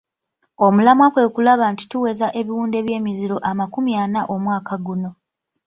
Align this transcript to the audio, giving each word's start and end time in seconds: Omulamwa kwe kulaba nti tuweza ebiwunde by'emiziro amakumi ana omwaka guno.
Omulamwa 0.65 1.07
kwe 1.13 1.23
kulaba 1.33 1.65
nti 1.73 1.83
tuweza 1.91 2.27
ebiwunde 2.39 2.79
by'emiziro 2.85 3.37
amakumi 3.49 3.91
ana 4.03 4.21
omwaka 4.33 4.75
guno. 4.85 5.09